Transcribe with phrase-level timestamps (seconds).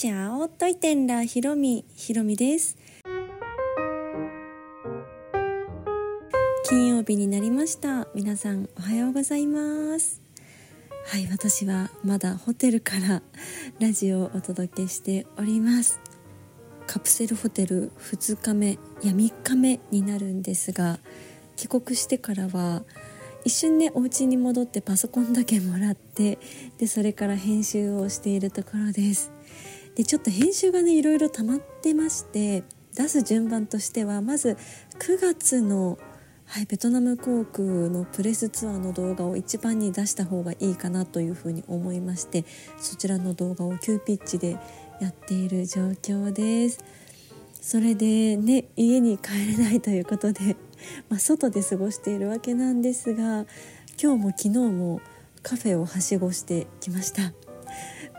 [0.00, 2.78] チャオトイテンラヒロミヒロミです。
[6.64, 8.08] 金曜日になりました。
[8.14, 10.22] 皆さんおはようございます。
[11.04, 13.20] はい私はまだホテルから
[13.78, 16.00] ラジオをお届けしております。
[16.86, 20.98] カプセルホテル2日目や3日目になるんですが
[21.56, 22.84] 帰国してからは
[23.44, 26.38] 一瞬ねお家に戻ってパソコンだけもらって
[26.78, 29.30] でそれから編集をしているところです。
[30.00, 32.64] でちょっと編集がねいろいろ溜まってまして
[32.96, 34.56] 出す順番としてはまず
[34.98, 35.98] 9月の、
[36.46, 42.46] はい、ベトナム航空のプレスツアーの動画を一番に出した方がいいかなというふうに思いまして
[42.78, 44.56] そちらの動画を急ピッチで
[45.02, 46.82] やっている状況です。
[47.60, 50.56] それでね家に帰れないということで
[51.10, 53.44] まあ、外で過ごしているわけなんですが
[54.02, 55.02] 今日も昨日も
[55.42, 57.49] カフェをはしごしてきました。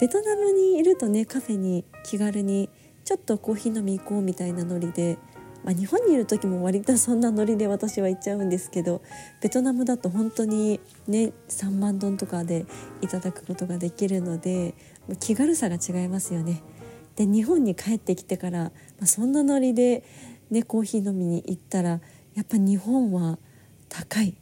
[0.00, 2.70] ベトナムにいるとねカフェに気軽に
[3.04, 5.18] ちょっとコーヒー飲み行こうみたいなノリで、
[5.62, 9.02] まあ、日本にいる時も割とそんなノリで私は行っちゃうんですけど
[9.42, 12.64] ベトナムだと本当にね3万ドンとかで
[13.02, 14.74] いただくことができるので
[15.18, 16.62] 気軽さが違いますよね。
[17.16, 18.70] で日本に帰ってきてから、ま
[19.02, 20.02] あ、そんなノリで、
[20.50, 22.00] ね、コーヒー飲みに行ったら
[22.34, 23.38] やっぱ日本は
[23.90, 24.36] 高いい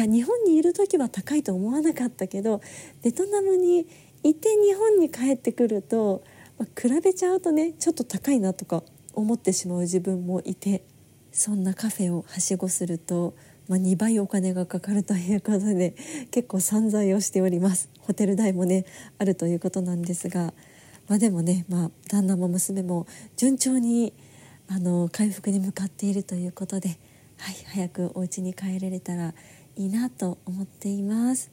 [0.00, 2.62] や日本にいる時は高いと思わなかったけど
[3.02, 3.86] ベトナムに
[4.24, 6.24] いて日本に帰ってくると、
[6.58, 10.84] まあ、比べちゃうとねちょっと高いなとか思ってしまう自分もいて
[11.30, 13.34] そんなカフェをはしごすると、
[13.68, 15.94] まあ、2倍お金がかかるということで
[16.30, 18.84] 結構散財をしておりますホテル代もね
[19.18, 20.54] あるということなんですが、
[21.08, 24.12] まあ、でもね、まあ、旦那も娘も順調に
[24.68, 26.98] あの回復に向かっているということで。
[27.38, 29.34] はい、早くお家に帰れれたら
[29.76, 31.50] いいなと思っています。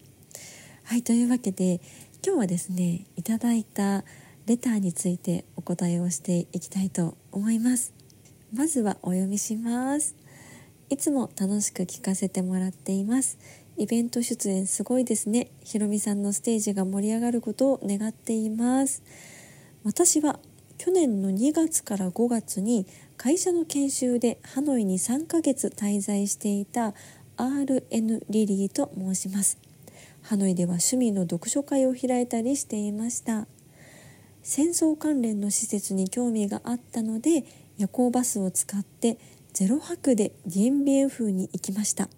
[0.83, 1.81] はいというわけで
[2.23, 4.03] 今日はですねいただいた
[4.45, 7.95] レターについてお答えをしていきたいと思います。
[8.53, 10.15] まずはお読みします。
[10.91, 13.39] いつも楽しく聞かせてもらっています。
[13.75, 15.49] イベント出演すごいですね。
[15.63, 19.01] ひろみさんのステージが盛り上がることを願っています。
[19.83, 20.39] 私は
[20.77, 22.85] 去年の2月から5月に
[23.17, 26.93] 会社の研修でハノイに3ヶ月滞在していた
[27.37, 29.70] RN リリーと申します。
[30.21, 33.47] ハノイでは趣味の読書会を開いたりしていました。
[34.43, 37.43] 戦争関連の施設に興味があったので
[37.77, 39.17] 夜行バスを使って
[39.53, 42.09] ゼロ泊でディエンビエン風に行きました。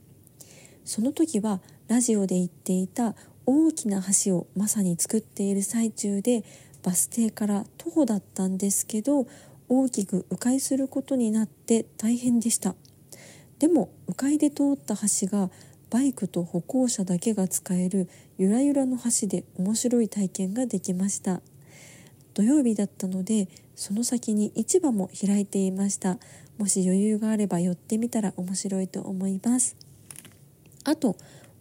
[0.85, 3.15] その時はラジオで言っていた
[3.45, 6.43] 大きな橋をまさに作っている最中で
[6.81, 9.25] バス停から徒歩だったんですけど
[9.69, 12.75] 大きく迂回することになって大変でした。
[13.59, 15.49] でも迂回で通った橋が
[15.93, 18.09] バイクと歩行者だけが使える
[18.39, 21.39] ゆらゆらの橋で面白い体験ができました。
[22.33, 26.17] 土曜日だったのでその先に市場も開いていました。
[26.57, 29.75] もし余裕があれば寄ってみたら面白いと思います。
[30.83, 31.15] あと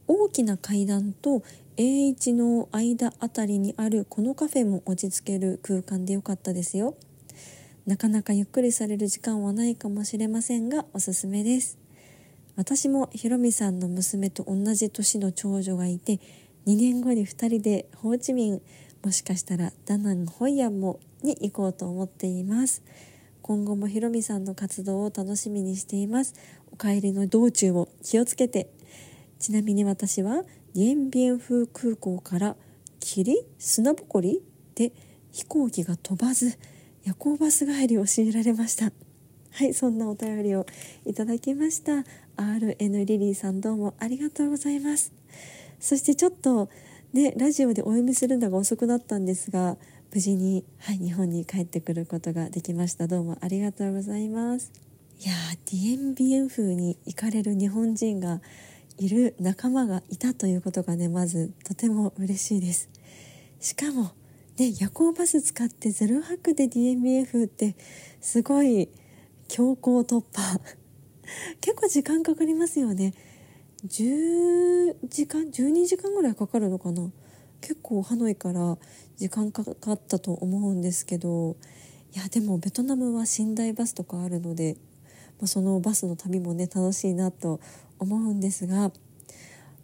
[0.08, 1.42] 大きな階段と
[1.76, 6.96] A1 の間あたりにあるこのカフェも落ち着ける空間でよかったですよ。
[7.84, 11.81] なかなかゆっくりされる時間はないかもしれませんがおすすめです。
[12.56, 16.20] 私もひろみさんの娘と同じ年の長女がいて
[16.66, 18.62] 2年後に2人でホーチミン
[19.04, 22.82] もしかしたらダナンホイアンもに行こうと思っています。
[23.42, 26.34] 今後もひろみさんの活動を楽しみにしています。
[26.70, 28.70] お帰りの道中も気をつけて。
[29.38, 32.54] ちなみに私はディエンビエン風空港から
[33.00, 34.40] 霧砂ぼこり
[34.76, 34.92] で
[35.32, 36.56] 飛行機が飛ばず
[37.02, 38.92] 夜行バス帰りを強いられました。
[39.50, 40.64] はいそんなお便りを
[41.04, 42.04] いただきました。
[42.42, 45.12] RN リリーさんどうもありがとうございます。
[45.78, 46.68] そしてちょっと
[47.12, 49.76] ねラジオでお読みするのが遅くなったんですが
[50.12, 53.06] 無事に、はい、日本に帰ってくることができました。
[53.06, 54.72] どうもありがとうございます。
[55.20, 58.40] いやーディエンビエン風に行かれる日本人が
[58.98, 62.90] いる仲間がいたということがねまずとても嬉しいです。
[63.60, 64.10] しかも
[64.58, 67.74] ね、夜行バス使ってゼロ泊で DMF って
[68.20, 68.90] すごい
[69.48, 70.60] 強行突破。
[71.60, 73.14] 結構時間かかりますよね。
[73.86, 77.10] 10時間12時間ぐらいかかるのかな。
[77.60, 78.78] 結構ハノイから
[79.16, 81.56] 時間かかったと思うんですけど。
[82.14, 84.76] いやでもベトナムは寝台バスとかあるので、
[85.40, 87.58] まあ、そのバスの旅もね楽しいなと
[87.98, 88.92] 思うんですが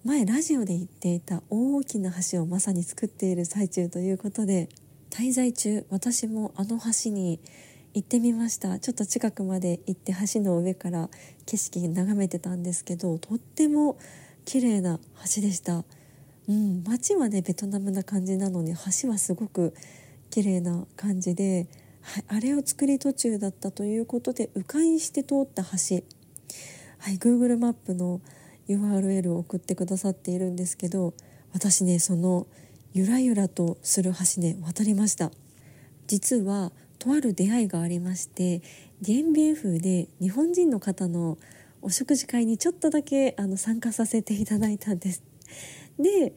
[0.04, 4.68] 前ラジオで言っていた大きな橋をまさに作っている最中ということで
[5.08, 7.40] 滞在中私もあの橋に
[7.94, 8.78] 行ってみました。
[8.78, 11.08] ちょっと近くまで行って橋の上から
[11.46, 13.98] 景色眺めてたんですけどとっても
[14.44, 15.00] 綺麗な
[15.34, 15.84] 橋でした。
[16.48, 19.74] うん街はねベトナムな感じなのに橋はすごく
[20.30, 21.68] 綺麗な感じで、
[22.00, 26.02] はい、あれを作り途中だったということで迂回して通った橋、
[26.98, 28.20] はい、Google マップの
[28.68, 31.14] URL を送ってくださっているんですけど
[31.52, 32.46] 私ねその
[32.92, 35.30] ゆらゆらとする橋ね渡りました。
[36.06, 38.62] 実はとある出会いがありまして
[39.02, 41.38] ディエンビエフで日本人の方の
[41.82, 45.22] お食事会にちょっとだけあの参加させていただいたんです。
[45.98, 46.34] で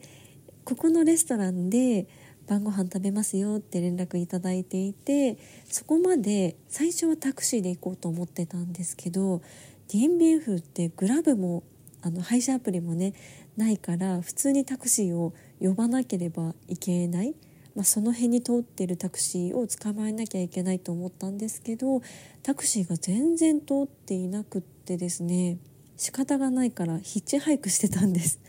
[0.64, 2.06] ここのレストランで
[2.46, 5.38] 晩ご飯食べますよって連絡いただいていて
[5.68, 9.42] そこまで最初はタクシーで行こうと思ってたんですけど
[9.88, 11.62] DMBF ってグラブも
[12.02, 13.14] あの配車アプリもね
[13.56, 17.34] ないから普通にタクシーを呼ばなければいけない、
[17.74, 22.02] まあ、その辺に通ってるタクシーを捕まえなきゃいけないと思ったんですけど
[22.42, 25.58] タクシーが全然通っていなくってですね
[25.96, 28.40] 仕方がないからヒッチハイクしてたんです。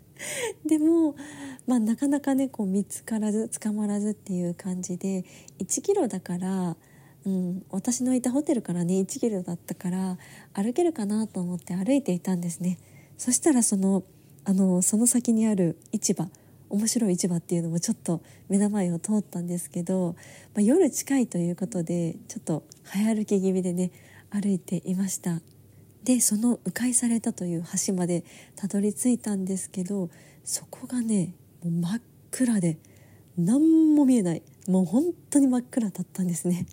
[0.66, 1.14] でも、
[1.66, 5.24] まあ、なかなかねこう見つからず捕まらずっていう感じで
[5.60, 6.76] 1キロだから
[7.26, 10.16] うん、私のいたホテルからね1キロだったから
[10.54, 12.78] 歩けるかなと思って歩いていたんですね。
[13.18, 14.04] そしたらその
[14.44, 16.30] あのその先にある市場
[16.70, 20.14] 面白い市場っていうのもちょっと目の前を通ったんですけど、
[20.54, 23.90] まあ、夜近いということでちょっと早歩き気味でね
[24.30, 25.40] 歩いていました。
[26.04, 28.24] でその迂回されたという橋まで
[28.56, 30.08] たどり着いたんですけど
[30.44, 32.00] そこがねもう真っ
[32.30, 32.78] 暗で
[33.36, 34.42] 何も見えない。
[34.68, 36.66] もう本当に真っ暗だったんですね。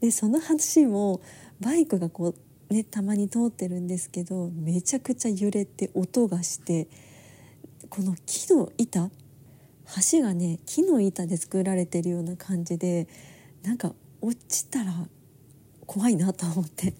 [0.00, 0.40] でその
[0.74, 1.20] 橋も
[1.60, 2.34] バイクがこ
[2.70, 6.88] うねたまに通ってるんですけどめちゃくちゃ揺れて音がして
[7.88, 9.10] この木の板
[10.10, 13.08] 橋がね木の板で作られてるような感じで
[13.62, 14.92] なんか落ちたら
[15.86, 16.94] 怖いなと思って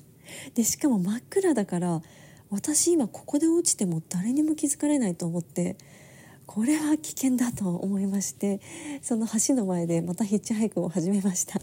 [0.54, 2.02] でしかも真っ暗だから
[2.50, 5.76] 私今ここで落ちても誰にも気づかれないと思って
[6.46, 8.60] これは危険だと思いまして
[9.00, 11.60] その橋の前でまたヒッチハイクを始めました。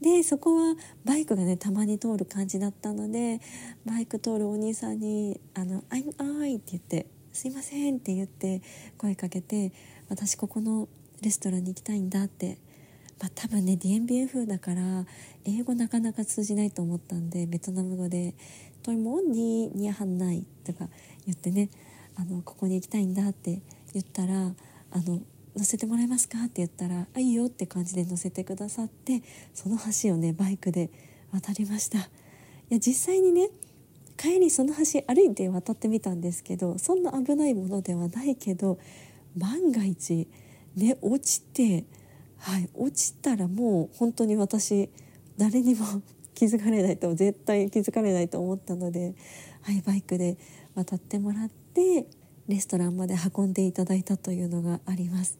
[0.00, 0.74] でそこは
[1.04, 3.40] バイクがねたまに通る感じだったので
[3.86, 8.62] バイク通るお兄さんに「あのあいあい」って言って「すいません」って言って
[8.96, 9.72] 声かけて
[10.08, 10.88] 「私ここの
[11.20, 12.58] レストランに行きたいんだ」って。
[13.20, 15.06] まあ、多分ね DMBN 風だから
[15.44, 18.34] 英語なかなか通じないと思ったんでベトナム語で
[18.82, 20.88] 「トイモンにニアハンナイ」とか
[21.24, 21.70] 言ってね
[22.16, 24.54] あのここに行きたいんだって言ったら
[24.90, 25.22] あの
[25.56, 29.22] 乗せてもらえますか?」って言ったら「あいいよ」って感じで乗せてくださって
[29.54, 30.90] その橋をねバイクで
[31.30, 32.02] 渡りましたい
[32.70, 33.48] や実際にね
[34.16, 38.78] 帰りその橋歩いて渡ってみたんですけどそんな危ないものではないけど
[39.36, 40.28] 万が一
[40.76, 41.84] ね落ちて
[42.38, 44.90] はい落ちたらもう本当に私
[45.36, 46.02] 誰にも
[46.34, 49.14] 気づかれないと絶対気づかれないと思ったので、
[49.62, 50.36] はい、バイクで
[50.74, 52.06] 渡ってもらって
[52.48, 55.38] レストランまで運んでいただいたというのがあります。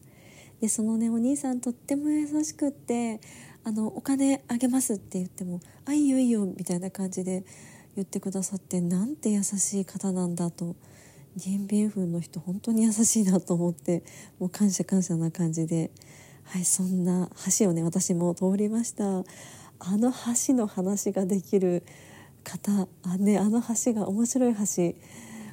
[0.61, 3.21] でそのねお兄さんとっても優しくって
[3.65, 7.45] あのお金あげますって言っても「あいいよいいよ」みたいな感じで
[7.97, 10.77] 言ってくださってなんて優しい方なんだと。
[11.37, 14.05] ディエンビエフの人本当に優しいなと思って
[14.39, 15.91] もう感謝感謝な感じで、
[16.45, 19.25] はい、そんな橋をね私も通りました。
[19.81, 20.13] あの
[20.47, 21.85] 橋の話ができる
[22.45, 24.95] 方あ,、ね、あの橋が面白い橋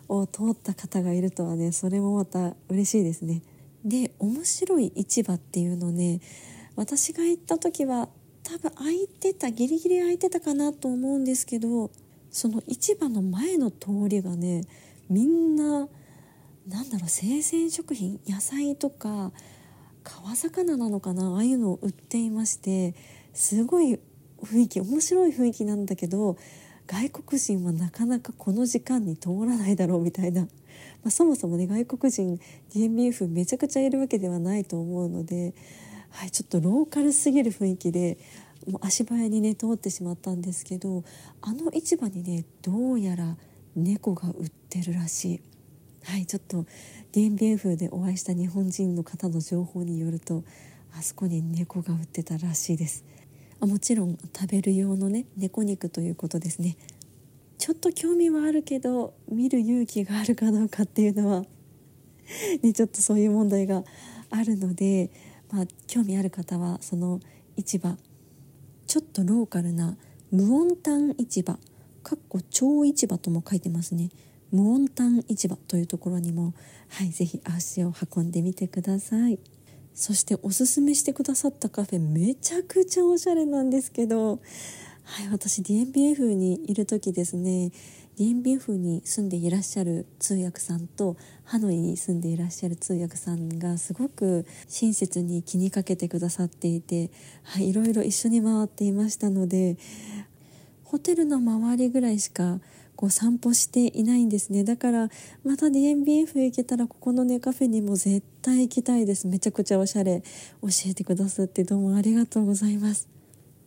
[0.07, 3.41] を通った方がいるとはねそれもまた嬉しいですね。
[3.83, 6.21] で面白い市場っていうのね
[6.75, 8.09] 私が行った時は
[8.43, 11.89] 多分空いてたギリギリ空いてたかなと思うんですけど
[12.31, 14.63] その市場の前の通りがね
[15.09, 15.87] みんな
[16.67, 19.31] なんだろう生鮮食品野菜とか
[20.03, 22.95] 川魚なのかなああいうのを売っていまして
[23.33, 23.99] すごい
[24.41, 26.37] 雰囲気面白い雰囲気なんだけど
[26.87, 30.47] 外国人はなかなかこの時間に通らないだろうみたいな、ま
[31.05, 32.39] あ、そもそもね外国人
[32.73, 35.53] DMF めちゃくちゃいるわけではないと思うので、
[36.09, 38.17] はい、ちょっとローカルすぎる雰囲気で
[38.67, 41.03] もう足早にね通ってしまったんですけど
[41.41, 43.37] あの市場にねどうやら
[43.75, 45.41] 猫が売ってるらしい。
[46.03, 46.65] はい、ちょっと
[47.13, 50.43] DMBF でお会いした日本人の方の情報によると
[50.97, 53.05] あそこに猫が売ってたらしいです
[53.59, 53.67] あ。
[53.67, 56.75] もちろん食べる用のね猫肉ということですね
[57.59, 61.45] ちょっと興味はあるけど見る勇気があるかどうかっていうのは
[62.61, 63.83] ね、ちょっとそういう問題が
[64.29, 65.09] あるので、
[65.51, 67.19] まあ、興味ある方はその
[67.57, 67.97] 市場
[68.91, 69.95] ちょっとローカルな
[70.31, 71.57] 無音炭市場
[72.03, 74.09] かっこ超市場とも書いてますね
[74.51, 76.53] 無音炭市場というところにも、
[76.89, 79.39] はい、ぜひ足を運んでみてください。
[79.93, 84.41] そしておすすめしてくださったカフェめちゃくちゃおしゃれなんですけど、
[85.05, 87.71] はい、私 DMBF にいる時ですね
[88.21, 97.09] ディエンビンフに住んでいらっしゃる通訳さんとハノイに住んでいらっしゃる通訳さんがすごく親切に気にかけてくださっていて、
[97.41, 99.75] はい、いろいろ一緒に回っていましたので
[100.83, 102.59] ホテルの周りぐらいしか
[102.95, 104.63] こう散歩していないんですね。
[104.63, 105.09] だから
[105.43, 109.25] また DMBF 行けたらここのねカフェにも絶対行きたいです。
[109.25, 110.21] めちゃくちゃおしゃれ
[110.61, 113.09] 教えてくださってどうもありがとうございます。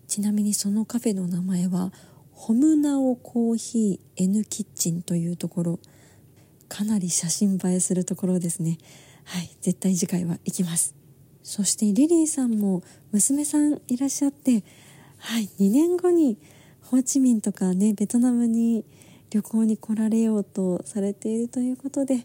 [0.07, 1.93] ちなみにそのカフェの名前は
[2.35, 5.81] ホムナオコーヒー N キッチンというところ。
[6.69, 8.79] かなり写真映えするところですね。
[9.25, 10.95] はい絶対次回は行きます。
[11.43, 14.65] そしてリリーさんも娘さんいらっしゃって
[15.19, 16.39] はい2年後に
[16.83, 18.85] ホーチミンとかねベトナムに
[19.31, 22.25] 旅行に来られようとされているということで。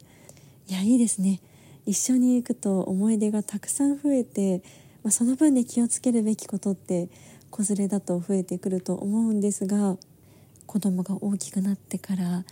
[0.68, 1.42] いやいいですね。
[1.86, 4.62] 一緒に行くと思い出がたくさん増えて、
[5.04, 7.10] まあ、その分で気をつけるべきことって
[7.50, 9.98] 子連れだと増えてくると思うんですが
[10.66, 12.46] 子供が大きくなってから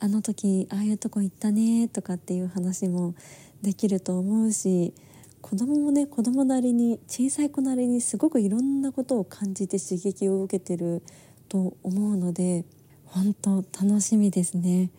[0.00, 3.14] あの時ああいうとこ行ったねとかっていう話も
[3.62, 4.92] できると思うし
[5.40, 11.02] 子供もね子供なりに小さい子なりにすごくいろんなことを感じて刺激を受けてる
[11.48, 12.64] と思うので
[13.06, 14.90] 本当楽しみですね。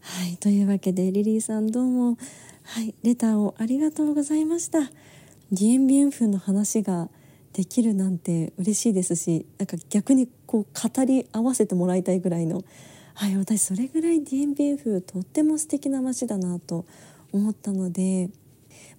[0.00, 2.18] はいというわけでリリーさんどうも
[2.64, 4.80] はいレターをありがとうございました。
[4.80, 7.08] ディエンビエンフの話が
[7.58, 12.62] できるなんて嬉しいですしなんか逆にこう語り合わせてもらいたいぐらいの
[13.14, 16.86] はい私それぐらい DMBF とっても素敵な街だなと
[17.32, 18.30] 思ったので、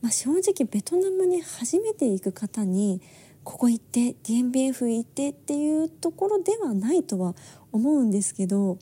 [0.01, 3.01] まあ、正直ベトナムに初めて行く方に
[3.46, 7.36] ここ行って DMBF 行ってっていうところではないとは
[7.72, 8.78] 思うんですけど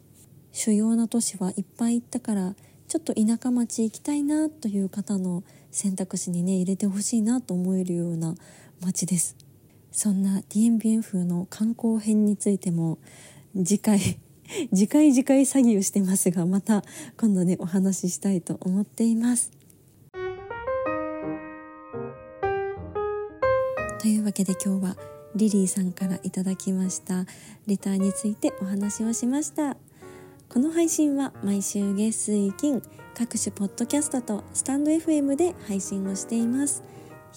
[0.54, 2.56] 主要な都市はいっぱい行ったから
[2.88, 8.34] ちょっと田舎町行きたいなという方の選択肢にね入れてほしいなと思えるような
[8.82, 9.47] 街です。
[9.98, 13.00] そんなディエンビエン風の観光編についても
[13.56, 14.00] 次回
[14.72, 16.84] 次回 次回詐欺をしてますがまた
[17.20, 19.52] 今度ねお話ししたいと思っています。
[24.00, 24.98] というわけで今日は
[25.36, 27.26] リリーさんからいただきました
[27.66, 29.78] レターについてお話をしました。
[30.48, 32.84] この配信は毎週月水金
[33.16, 36.84] 各種ポッドキャストとスタンド FM で配信をしています。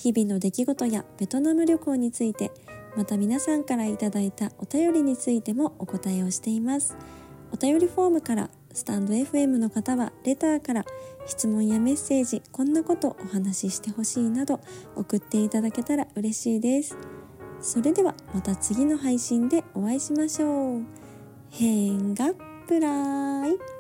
[0.02, 2.50] 日々の出来事やベトナム旅行について
[2.96, 6.96] また皆さんからいただいたお便りについてもお答えをしています。
[7.52, 10.86] お便りフォームからスタンド FM の方はレターから
[11.26, 14.60] 質問やメッセージこんなことお話ししてほしいなど
[14.96, 16.96] 送っていただけたら嬉しいです。
[17.60, 20.82] それではまた次の配信でお会いしましょう。
[21.50, 22.32] 変が
[22.66, 23.79] プライ